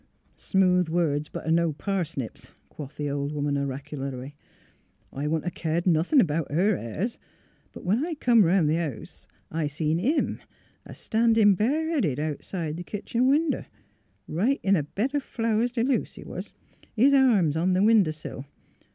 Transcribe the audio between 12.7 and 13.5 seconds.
th' kitchen